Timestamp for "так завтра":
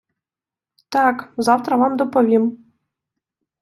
0.93-1.75